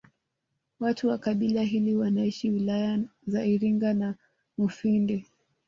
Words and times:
Watu 0.79 1.07
wa 1.07 1.17
kabila 1.17 1.61
hili 1.61 1.95
wanaishi 1.95 2.49
wilaya 2.49 2.99
za 3.27 3.45
Iringa 3.45 3.93
na 3.93 4.15
Mufindi 4.57 5.25